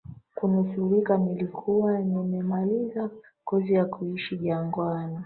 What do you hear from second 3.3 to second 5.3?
kozi ya kuishi jangwani